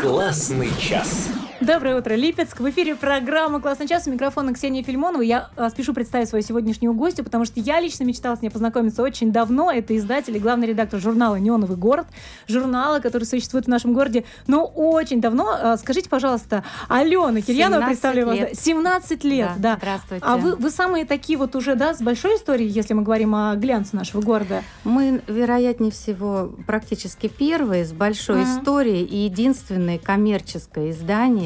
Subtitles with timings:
[0.00, 1.28] Классный час.
[1.60, 2.58] Доброе утро, Липецк.
[2.58, 4.08] В эфире программа «Классный час».
[4.08, 5.22] У микрофона Ксения Фильмонова.
[5.22, 9.02] Я а, спешу представить свою сегодняшнюю гостью, потому что я лично мечтала с ней познакомиться
[9.02, 9.70] очень давно.
[9.70, 12.06] Это издатель и главный редактор журнала «Неоновый город».
[12.48, 15.56] Журнала, который существует в нашем городе, но очень давно.
[15.56, 18.58] А, скажите, пожалуйста, Алена Кирьянова, представляю вас.
[18.58, 19.74] 17 лет, да.
[19.74, 19.76] да.
[19.76, 20.24] Здравствуйте.
[20.26, 23.54] А вы, вы самые такие вот уже, да, с большой историей, если мы говорим о
[23.54, 24.64] глянце нашего города?
[24.82, 28.58] Мы, вероятнее всего, практически первые с большой uh-huh.
[28.58, 31.43] историей и единственное коммерческое издание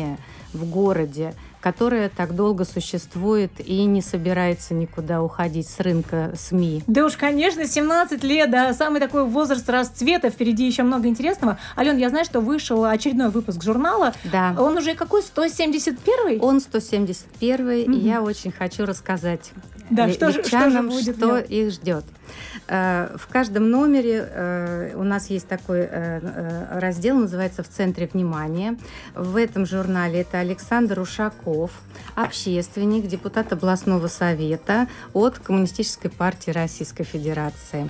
[0.53, 6.83] в городе, которая так долго существует и не собирается никуда уходить с рынка СМИ.
[6.87, 11.59] Да уж, конечно, 17 лет, да, самый такой возраст расцвета, впереди еще много интересного.
[11.77, 14.15] Ален, я знаю, что вышел очередной выпуск журнала.
[14.33, 14.55] Да.
[14.59, 16.39] Он уже какой, 171-й?
[16.41, 17.93] Он 171-й, угу.
[17.93, 19.53] и я очень хочу рассказать
[19.91, 22.05] да, что же, что, же будет что их ждет.
[22.67, 28.77] Э, в каждом номере э, у нас есть такой э, раздел, называется «В центре внимания».
[29.15, 31.71] В этом журнале это Александр Ушаков,
[32.15, 37.89] общественник, депутат областного совета от Коммунистической партии Российской Федерации.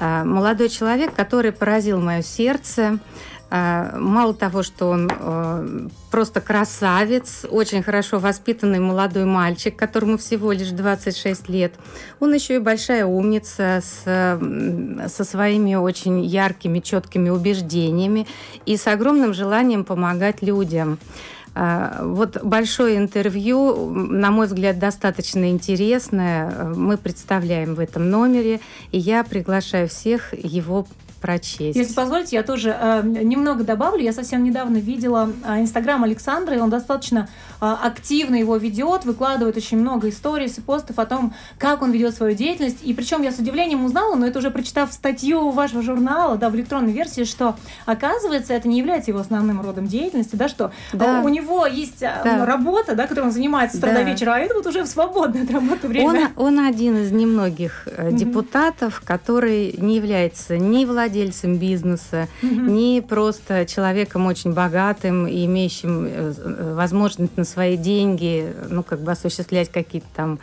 [0.00, 2.98] Молодой человек, который поразил мое сердце,
[3.52, 10.70] мало того, что он э, просто красавец, очень хорошо воспитанный молодой мальчик, которому всего лишь
[10.70, 11.74] 26 лет,
[12.18, 14.38] он еще и большая умница с,
[15.06, 18.26] со своими очень яркими, четкими убеждениями
[18.64, 20.98] и с огромным желанием помогать людям.
[21.54, 26.72] А, вот большое интервью, на мой взгляд, достаточно интересное.
[26.74, 28.60] Мы представляем в этом номере,
[28.92, 30.86] и я приглашаю всех его
[31.22, 31.76] прочесть.
[31.76, 34.02] Если позволите, я тоже э, немного добавлю.
[34.02, 37.28] Я совсем недавно видела э, Инстаграм Александра, и он достаточно
[37.60, 42.14] э, активно его ведет, выкладывает очень много историй и постов о том, как он ведет
[42.14, 42.78] свою деятельность.
[42.82, 46.56] И причем я с удивлением узнала, но это уже прочитав статью вашего журнала, да, в
[46.56, 47.54] электронной версии, что
[47.86, 51.22] оказывается, это не является его основным родом деятельности, да, что да.
[51.24, 52.44] у него есть э, да.
[52.44, 54.02] работа, да, которой он занимается с утра да.
[54.02, 56.32] до вечера, а это вот уже в свободное от работы время.
[56.34, 58.12] Он, он один из немногих mm-hmm.
[58.12, 62.50] депутатов, который не является ни владельцем владельцем бизнеса, угу.
[62.50, 69.00] не просто человеком очень богатым и имеющим э, э, возможность на свои деньги, ну, как
[69.00, 70.38] бы осуществлять какие-то там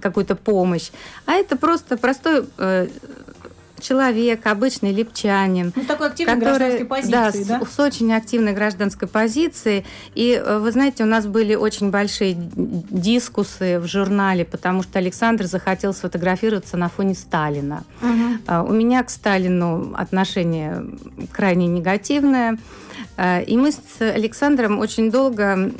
[0.00, 0.90] какую-то помощь,
[1.26, 2.86] а это просто простой э,
[3.80, 5.72] человек, обычный липчанин.
[5.74, 7.58] Ну, с такой активной который, гражданской позицией, да?
[7.58, 7.66] да?
[7.66, 9.84] С, с очень активной гражданской позицией.
[10.14, 15.46] И, э, вы знаете, у нас были очень большие дискусы в журнале, потому что Александр
[15.46, 17.84] захотел сфотографироваться на фоне Сталина.
[18.02, 18.68] Угу.
[18.68, 20.84] У меня к Сталину отношение
[21.32, 22.58] крайне негативное.
[23.16, 25.70] А, и мы с Александром очень долго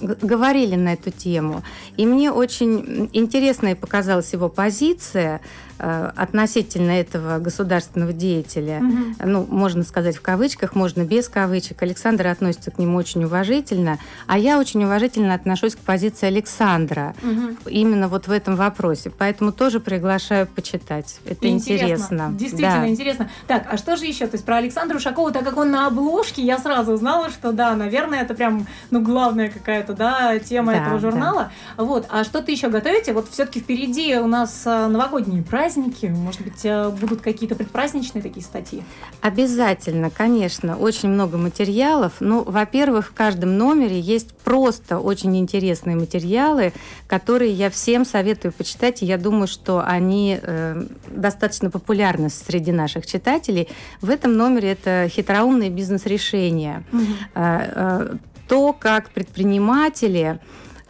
[0.00, 1.62] говорили на эту тему.
[1.96, 5.40] И мне очень интересной показалась его позиция
[5.78, 8.78] относительно этого государственного деятеля.
[8.78, 9.28] Угу.
[9.28, 11.82] Ну, можно сказать в кавычках, можно без кавычек.
[11.82, 17.68] Александр относится к нему очень уважительно, а я очень уважительно отношусь к позиции Александра угу.
[17.68, 19.10] именно вот в этом вопросе.
[19.10, 21.20] Поэтому тоже приглашаю почитать.
[21.24, 21.84] Это интересно.
[21.84, 22.28] интересно.
[22.32, 22.88] Действительно да.
[22.88, 23.30] интересно.
[23.46, 24.26] Так, а что же еще?
[24.26, 27.74] То есть про Александра Ушакова, так как он на обложке, я сразу узнала, что да,
[27.74, 31.50] наверное, это прям ну, главная какая-то да, тема да, этого журнала.
[31.76, 31.84] Да.
[31.84, 32.06] Вот.
[32.10, 33.12] А что-то еще готовите?
[33.12, 35.67] Вот все-таки впереди у нас а, новогодние праздники.
[35.76, 38.82] Может быть, а, будут какие-то предпраздничные такие статьи?
[39.20, 40.76] Обязательно, конечно.
[40.76, 42.14] Очень много материалов.
[42.20, 46.72] Ну, во-первых, в каждом номере есть просто очень интересные материалы,
[47.06, 49.02] которые я всем советую почитать.
[49.02, 53.68] И я думаю, что они э, достаточно популярны среди наших читателей.
[54.00, 56.84] В этом номере это хитроумные бизнес-решения.
[56.92, 57.02] Угу.
[57.34, 58.16] Э, э,
[58.48, 60.40] то, как предприниматели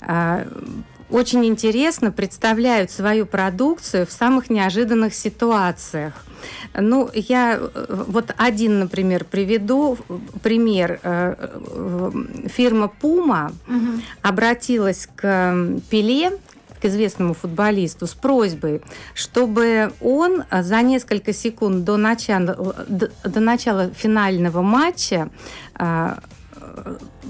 [0.01, 0.47] а,
[1.11, 6.13] очень интересно представляют свою продукцию в самых неожиданных ситуациях.
[6.75, 9.99] Ну, я вот один, например, приведу
[10.43, 11.01] пример.
[11.03, 11.35] Э,
[12.47, 14.03] фирма Puma угу.
[14.23, 15.55] обратилась к
[15.91, 16.39] Пеле,
[16.81, 18.83] к известному футболисту с просьбой,
[19.15, 25.29] чтобы он за несколько секунд до начала, до начала финального матча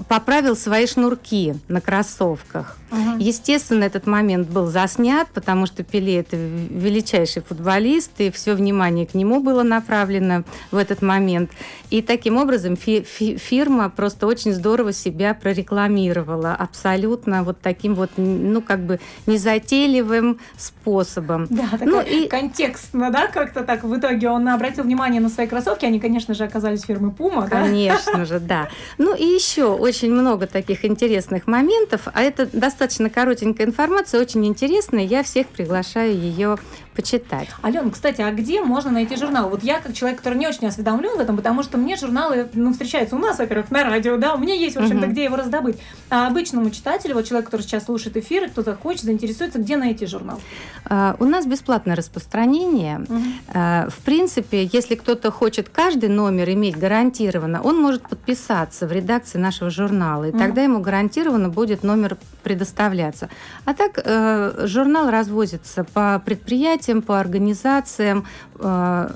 [0.07, 2.77] поправил свои шнурки на кроссовках.
[2.91, 3.19] Угу.
[3.19, 9.13] Естественно, этот момент был заснят, потому что Пеле это величайший футболист, и все внимание к
[9.13, 11.51] нему было направлено в этот момент.
[11.91, 18.11] И таким образом фи фи фирма просто очень здорово себя прорекламировала, абсолютно вот таким вот,
[18.17, 21.47] ну как бы незатейливым способом.
[21.49, 22.27] Да, ну, и...
[22.27, 26.43] контекстно, да, как-то так в итоге он обратил внимание на свои кроссовки, они, конечно же,
[26.43, 28.25] оказались фирмы Puma, Конечно да?
[28.25, 28.69] же, да.
[28.97, 35.03] Ну и еще очень много таких интересных моментов, а это достаточно коротенькая информация, очень интересная,
[35.03, 36.57] я всех приглашаю ее
[36.99, 37.47] почитать.
[37.61, 39.49] Алена, кстати, а где можно найти журнал?
[39.49, 42.73] Вот я, как человек, который не очень осведомлен в этом, потому что мне журналы ну,
[42.73, 45.13] встречаются у нас, во-первых, на радио, да, у меня есть, в общем-то, угу.
[45.13, 45.77] где его раздобыть.
[46.09, 50.41] А обычному читателю, вот человек, который сейчас слушает эфир, кто захочет, заинтересуется, где найти журнал?
[50.85, 52.99] А, у нас бесплатное распространение.
[52.99, 53.23] Угу.
[53.53, 59.37] А, в принципе, если кто-то хочет каждый номер иметь гарантированно, он может подписаться в редакции
[59.37, 60.37] нашего журнала, и угу.
[60.37, 63.29] тогда ему гарантированно будет номер предоставляться.
[63.63, 68.25] А так э, журнал развозится по предприятиям, по организациям,
[68.59, 69.09] э,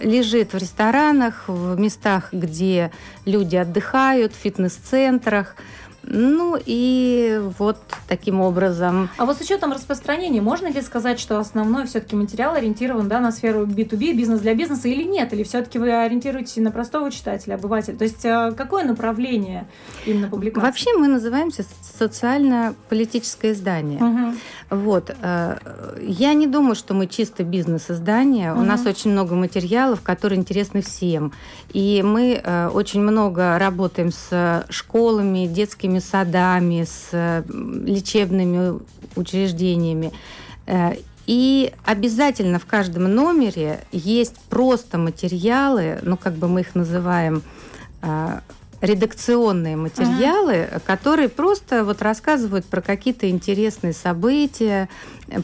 [0.00, 2.90] лежит в ресторанах, в местах, где
[3.24, 5.56] люди отдыхают, в фитнес-центрах.
[6.02, 9.10] Ну и вот таким образом.
[9.18, 13.30] А вот с учетом распространения, можно ли сказать, что основной все-таки материал ориентирован да, на
[13.30, 15.32] сферу B2B, бизнес для бизнеса или нет?
[15.32, 17.96] Или все-таки вы ориентируетесь на простого читателя, обывателя?
[17.96, 19.66] То есть э, какое направление
[20.06, 20.64] именно публикации?
[20.64, 21.64] Вообще мы называемся
[21.98, 24.02] социально-политическое издание.
[24.02, 24.34] Угу.
[24.70, 25.14] Вот.
[25.20, 25.58] Э,
[26.00, 28.52] я не думаю, что мы чисто бизнес-издание.
[28.52, 28.60] Угу.
[28.60, 31.32] У нас очень много материалов, которые интересны всем.
[31.72, 38.80] И мы э, очень много работаем с школами, детскими детскими садами, с лечебными
[39.16, 40.12] учреждениями.
[40.66, 40.94] Э,
[41.26, 47.42] и обязательно в каждом номере есть просто материалы, ну как бы мы их называем
[48.02, 48.40] э,
[48.80, 50.80] редакционные материалы, ага.
[50.80, 54.88] которые просто вот рассказывают про какие-то интересные события,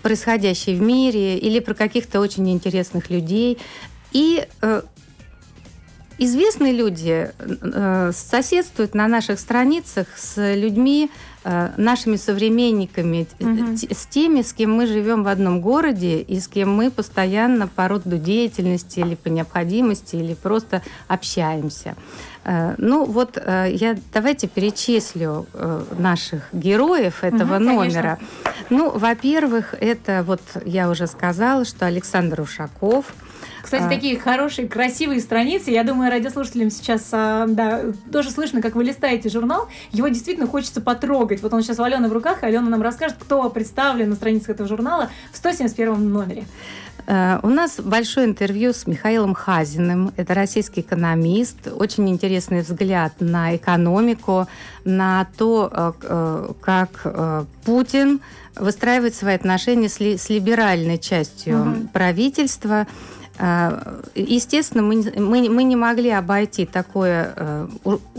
[0.03, 3.59] происходящие в мире, или про каких-то очень интересных людей.
[4.13, 4.83] И э,
[6.19, 11.11] Известные люди э, соседствуют на наших страницах с людьми,
[11.43, 13.77] э, нашими современниками, угу.
[13.77, 17.89] с теми, с кем мы живем в одном городе и с кем мы постоянно по
[17.89, 21.97] роду деятельности или по необходимости или просто общаемся.
[22.45, 28.19] Э, ну вот э, я давайте перечислю э, наших героев этого угу, номера.
[28.19, 28.19] Конечно.
[28.71, 33.15] Ну, во-первых, это вот я уже сказала, что Александр Ушаков–
[33.65, 33.89] кстати, а.
[33.89, 35.71] такие хорошие, красивые страницы.
[35.71, 37.83] Я думаю, радиослушателям сейчас а, да,
[38.13, 39.69] тоже слышно, как вы листаете журнал.
[39.91, 41.43] Его действительно хочется потрогать.
[41.43, 44.51] Вот он сейчас у Алены в руках, и Алена нам расскажет, кто представлен на страницах
[44.51, 46.45] этого журнала в 171 номере.
[47.07, 50.13] Uh, у нас большое интервью с Михаилом Хазиным.
[50.17, 51.69] Это российский экономист.
[51.71, 54.47] Очень интересный взгляд на экономику,
[54.85, 58.21] на то, uh, как uh, Путин
[58.57, 61.89] выстраивает свои отношения с либеральной частью угу.
[61.93, 62.87] правительства.
[63.37, 67.69] А, естественно, мы, мы, мы не могли обойти такое э,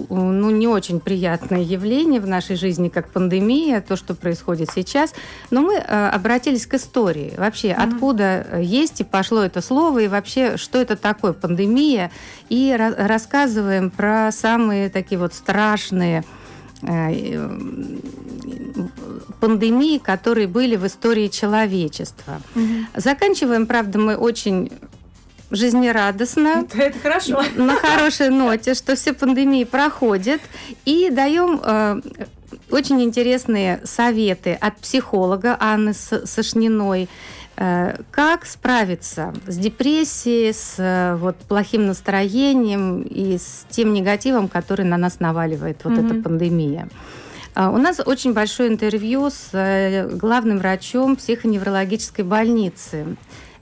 [0.09, 5.13] ну, не очень приятное явление в нашей жизни, как пандемия, то, что происходит сейчас.
[5.51, 7.33] Но мы э, обратились к истории.
[7.37, 7.93] Вообще, mm-hmm.
[7.93, 12.11] откуда есть и пошло это слово, и вообще, что это такое пандемия.
[12.49, 16.25] И рассказываем про самые такие вот страшные
[16.81, 17.49] э,
[19.39, 22.41] пандемии, которые были в истории человечества.
[22.55, 22.63] Угу.
[22.95, 24.71] Заканчиваем, правда, мы очень
[25.55, 26.47] жизнерадостно.
[26.69, 27.43] Это, это хорошо.
[27.55, 30.41] На хорошей ноте, что все пандемии проходят.
[30.85, 32.01] И даем э,
[32.71, 37.09] очень интересные советы от психолога Анны Сошниной.
[37.57, 44.85] Э, как справиться с депрессией, с э, вот, плохим настроением и с тем негативом, который
[44.85, 46.05] на нас наваливает вот mm-hmm.
[46.05, 46.89] эта пандемия.
[47.53, 53.15] А, у нас очень большое интервью с э, главным врачом психоневрологической больницы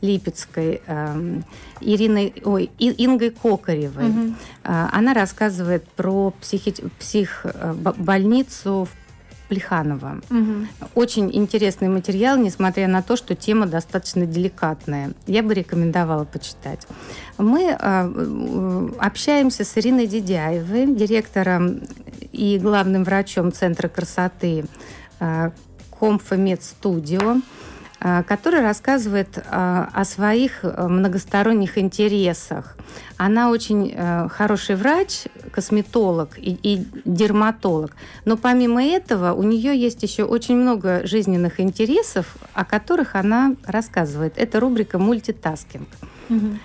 [0.03, 1.45] Липецкой, эм,
[1.79, 4.09] Ириной, ой, Ингой Кокаревой.
[4.09, 4.33] Угу.
[4.63, 9.03] Она рассказывает про психи, психбольницу в
[9.47, 10.21] Плеханова.
[10.29, 10.89] Угу.
[10.95, 15.13] Очень интересный материал, несмотря на то, что тема достаточно деликатная.
[15.27, 16.87] Я бы рекомендовала почитать.
[17.37, 21.81] Мы э, общаемся с Ириной Дедяевой, директором
[22.31, 24.65] и главным врачом Центра красоты
[25.19, 25.51] э,
[25.99, 27.37] Комфомед Студио.
[28.05, 32.75] А, который рассказывает а, о своих э, многосторонних интересах.
[33.15, 35.21] Она очень э, хороший врач,
[35.53, 37.95] косметолог и, и дерматолог,
[38.25, 44.33] но помимо этого у нее есть еще очень много жизненных интересов, о которых она рассказывает.
[44.35, 45.87] Это рубрика «Multitasking».
[46.29, 46.57] Угу.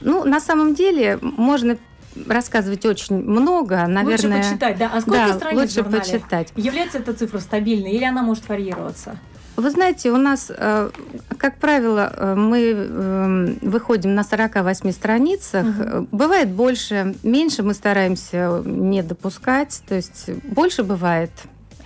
[0.00, 1.78] Ну, на самом деле, можно
[2.26, 4.36] рассказывать очень много, наверное.
[4.36, 4.90] Лучше почитать, да?
[4.92, 6.00] А сколько да, страниц лучше в журнале?
[6.00, 6.52] почитать.
[6.56, 9.16] Является эта цифра стабильной или она может варьироваться?
[9.56, 10.90] Вы знаете, у нас, э,
[11.38, 15.66] как правило, э, мы эм, выходим на 48 страницах.
[15.66, 16.08] Угу.
[16.10, 19.82] Бывает больше, меньше мы стараемся не допускать.
[19.86, 21.30] То есть больше бывает.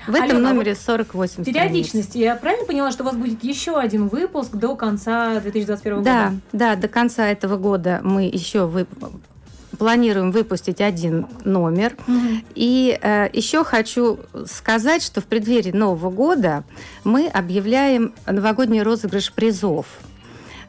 [0.06, 2.10] В этом Алена, номере 48 Периодичность.
[2.10, 2.26] Страниц.
[2.26, 6.04] Я правильно поняла, что у вас будет еще один выпуск до конца 2021 года?
[6.04, 8.86] Да, да, до конца этого года мы еще вы
[9.76, 11.94] планируем выпустить один номер.
[12.06, 12.28] Угу.
[12.54, 16.64] И э, еще хочу сказать, что в преддверии Нового года
[17.04, 19.86] мы объявляем новогодний розыгрыш призов.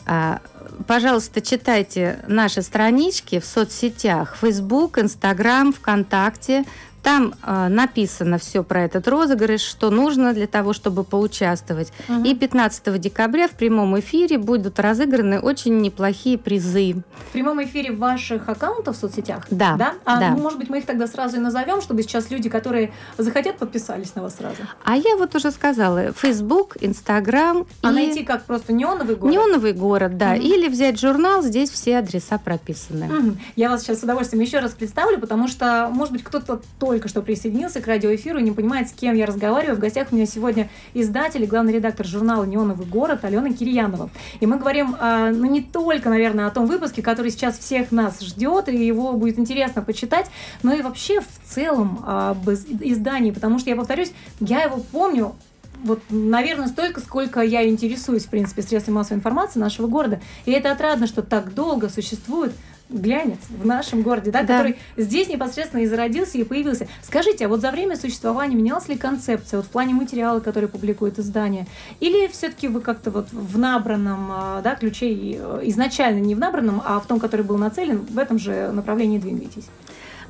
[0.06, 0.40] А,
[0.88, 6.64] пожалуйста, читайте наши странички в соцсетях Facebook, Instagram, ВКонтакте.
[7.08, 11.94] Там э, написано все про этот розыгрыш, что нужно для того, чтобы поучаствовать.
[12.10, 12.26] Угу.
[12.26, 16.96] И 15 декабря в прямом эфире будут разыграны очень неплохие призы.
[17.30, 19.48] В прямом эфире ваших аккаунтов в соцсетях?
[19.50, 19.78] Да.
[19.78, 19.94] Да?
[20.04, 20.32] А, да.
[20.32, 24.14] Ну, может быть, мы их тогда сразу и назовем, чтобы сейчас люди, которые захотят, подписались
[24.16, 24.58] на вас сразу.
[24.84, 27.68] А я вот уже сказала, Facebook, Instagram.
[27.84, 27.94] А и...
[27.94, 29.34] найти как просто неоновый город?
[29.34, 30.34] Неоновый город, да.
[30.34, 30.42] Угу.
[30.42, 33.06] Или взять журнал, здесь все адреса прописаны.
[33.06, 33.38] Угу.
[33.56, 37.10] Я вас сейчас с удовольствием еще раз представлю, потому что, может быть, кто-то только только
[37.10, 39.75] что присоединился к радиоэфиру и не понимает, с кем я разговариваю.
[39.75, 44.10] В гостях у меня сегодня издатель и главный редактор журнала «Неоновый город» Алена Кирьянова.
[44.39, 48.20] И мы говорим, а, ну, не только, наверное, о том выпуске, который сейчас всех нас
[48.22, 50.25] ждет, и его будет интересно почитать,
[50.63, 55.36] но и вообще в целом об издании, потому что, я повторюсь, я его помню
[55.84, 60.20] вот, наверное, столько, сколько я интересуюсь, в принципе, средствами массовой информации нашего города.
[60.46, 62.54] И это отрадно, что так долго существует
[62.89, 64.58] глянец в нашем городе, да, да.
[64.58, 66.88] который здесь непосредственно и зародился, и появился.
[67.01, 71.20] Скажите, а вот за время существования менялась ли концепция вот в плане материала, который публикует
[71.20, 71.67] издание?
[72.00, 76.82] Или все-таки вы как-то вот в набранном а, да, ключе, э, изначально не в набранном,
[76.86, 79.65] а в том, который был нацелен, в этом же направлении двигаетесь?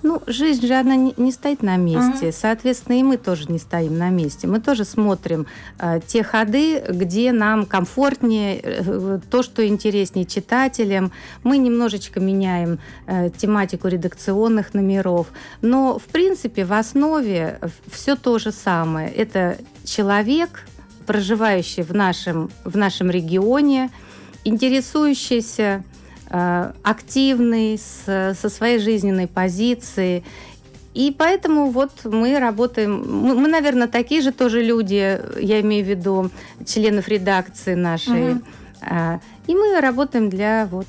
[0.03, 2.27] Ну, жизнь же, она не, не стоит на месте.
[2.27, 2.31] Uh-huh.
[2.31, 4.47] Соответственно, и мы тоже не стоим на месте.
[4.47, 5.47] Мы тоже смотрим
[5.79, 11.11] э, те ходы, где нам комфортнее, э, то, что интереснее читателям.
[11.43, 15.27] Мы немножечко меняем э, тематику редакционных номеров.
[15.61, 17.59] Но, в принципе, в основе
[17.91, 19.09] все то же самое.
[19.09, 20.65] Это человек,
[21.05, 23.89] проживающий в нашем, в нашем регионе,
[24.43, 25.96] интересующийся Э,
[26.29, 30.23] активный, с, со своей жизненной позицией.
[30.93, 35.87] И поэтому вот мы работаем, мы, мы, наверное, такие же тоже люди, я имею в
[35.87, 36.31] виду
[36.65, 38.31] членов редакции нашей.
[38.31, 38.41] Угу.
[39.47, 40.87] И мы работаем для вот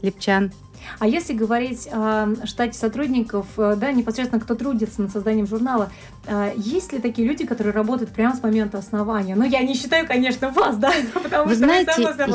[0.00, 0.52] липчан.
[0.98, 5.90] А если говорить о штате сотрудников, э, да, непосредственно кто трудится над созданием журнала,
[6.26, 9.34] э, есть ли такие люди, которые работают прямо с момента основания?
[9.34, 11.92] Ну, я не считаю, конечно, вас, да, потому вы что знаете,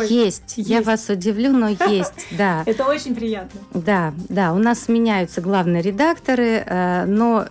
[0.09, 0.57] есть.
[0.57, 0.69] есть.
[0.69, 2.63] Я вас удивлю, но есть, да.
[2.65, 3.59] Это очень приятно.
[3.73, 4.53] Да, да.
[4.53, 7.45] У нас меняются главные редакторы, э, но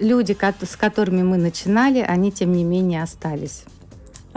[0.00, 3.64] люди, с которыми мы начинали, они тем не менее остались.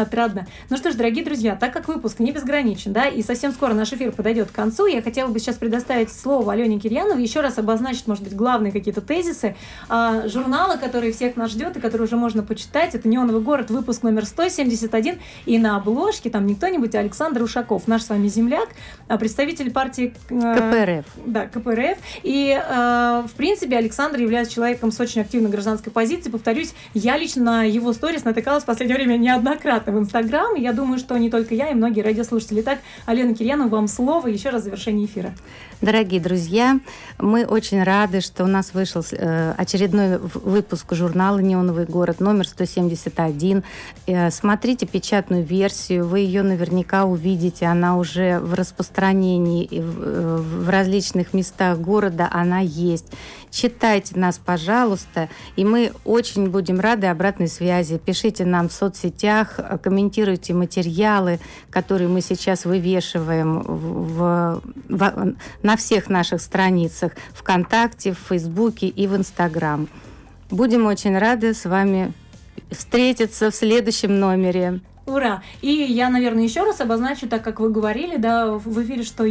[0.02, 0.48] Отрадно.
[0.70, 3.94] Ну что ж, дорогие друзья, так как выпуск не безграничен, да, и совсем скоро наш
[3.94, 8.08] эфир подойдет к концу, я хотела бы сейчас предоставить слово Алене Кирьяновой, еще раз обозначить,
[8.08, 9.56] может быть, главные какие-то тезисы
[9.90, 12.96] а, журнала, который всех нас ждет и который уже можно почитать.
[12.96, 17.88] Это «Неоновый город», выпуск номер 171, и на обложке там не кто-нибудь, а Александр Ушаков,
[17.88, 18.70] наш с вами земляк,
[19.08, 20.16] а, представитель партии...
[20.30, 21.06] Э, КПРФ.
[21.28, 21.98] Да, КПРФ.
[22.24, 26.32] И, э, в принципе, Александр является человеком с очень активной гражданской позицией.
[26.32, 30.56] Повторюсь, я лично на его сторис натыкалась в последнее время неоднократно в Инстаграм.
[30.56, 32.62] Я думаю, что не только я, и многие радиослушатели.
[32.62, 35.34] Так, Алена Кирьянова, вам слово еще раз в завершение эфира.
[35.82, 36.80] Дорогие друзья,
[37.18, 43.64] мы очень рады, что у нас вышел э, очередной выпуск журнала «Неоновый город» номер 171.
[44.06, 51.80] Э, смотрите печатную версию, вы ее наверняка увидите, она уже в распространении в различных местах
[51.80, 53.12] города, она есть.
[53.52, 55.28] Читайте нас, пожалуйста,
[55.58, 57.98] и мы очень будем рады обратной связи.
[57.98, 61.38] Пишите нам в соцсетях, комментируйте материалы,
[61.70, 69.18] которые мы сейчас вывешиваем в, в, на всех наших страницах ВКонтакте, в Фейсбуке и в
[69.18, 69.90] Инстаграм.
[70.50, 72.14] Будем очень рады с вами
[72.72, 74.80] встретиться в следующем номере.
[75.06, 75.42] Ура!
[75.62, 79.26] И я, наверное, еще раз обозначу, так как вы говорили, да, в эфире, что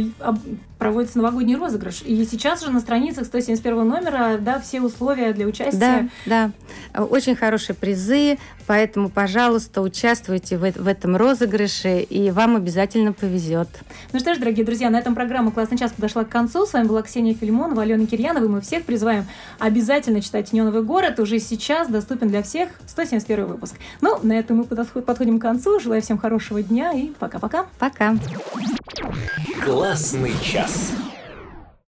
[0.77, 2.01] проводится новогодний розыгрыш.
[2.01, 5.79] И сейчас же на страницах 171 номера, да, все условия для участия.
[5.79, 6.51] Да, да.
[6.93, 13.69] Очень хорошие призы, поэтому, пожалуйста, участвуйте в, в этом розыгрыше, и вам обязательно повезет.
[14.11, 16.65] Ну что ж, дорогие друзья, на этом программа «Классный час» подошла к концу.
[16.65, 18.47] С вами была Ксения Филимонова, Алена Кирьянова.
[18.47, 19.25] Мы всех призываем
[19.59, 21.19] обязательно читать «Неоновый город».
[21.19, 23.75] Уже сейчас доступен для всех 171 выпуск.
[24.01, 25.79] Ну, на этом мы подходим к концу.
[25.79, 27.65] Желаю всем хорошего дня и пока-пока.
[27.79, 28.15] Пока.
[29.63, 30.91] Классный час.